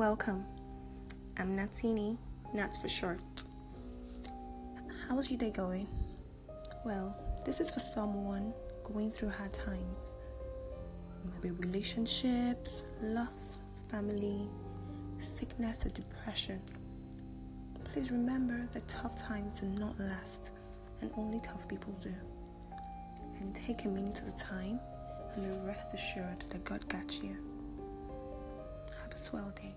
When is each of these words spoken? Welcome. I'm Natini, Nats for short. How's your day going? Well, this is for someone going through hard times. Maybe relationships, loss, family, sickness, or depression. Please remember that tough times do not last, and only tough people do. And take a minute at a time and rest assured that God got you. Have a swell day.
Welcome. 0.00 0.46
I'm 1.36 1.54
Natini, 1.54 2.16
Nats 2.54 2.78
for 2.78 2.88
short. 2.88 3.20
How's 5.06 5.30
your 5.30 5.38
day 5.38 5.50
going? 5.50 5.88
Well, 6.86 7.14
this 7.44 7.60
is 7.60 7.70
for 7.70 7.80
someone 7.80 8.54
going 8.82 9.10
through 9.10 9.28
hard 9.28 9.52
times. 9.52 9.98
Maybe 11.34 11.50
relationships, 11.50 12.82
loss, 13.02 13.58
family, 13.90 14.48
sickness, 15.20 15.84
or 15.84 15.90
depression. 15.90 16.62
Please 17.84 18.10
remember 18.10 18.66
that 18.72 18.88
tough 18.88 19.22
times 19.22 19.60
do 19.60 19.66
not 19.66 20.00
last, 20.00 20.52
and 21.02 21.10
only 21.18 21.40
tough 21.40 21.68
people 21.68 21.92
do. 22.00 22.14
And 23.38 23.54
take 23.54 23.84
a 23.84 23.88
minute 23.88 24.22
at 24.26 24.34
a 24.34 24.38
time 24.38 24.80
and 25.36 25.66
rest 25.66 25.92
assured 25.92 26.42
that 26.48 26.64
God 26.64 26.88
got 26.88 27.22
you. 27.22 27.36
Have 29.02 29.12
a 29.12 29.18
swell 29.18 29.52
day. 29.54 29.74